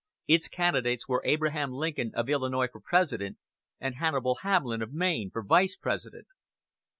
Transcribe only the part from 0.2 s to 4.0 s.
Its candidates were Abraham Lincoln of Illinois for President, and